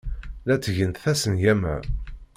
La 0.47 0.55
ttgent 0.57 0.97
tasengama. 1.03 1.75